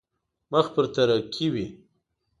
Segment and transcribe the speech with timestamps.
[0.51, 1.65] مخ پر ترقي وي.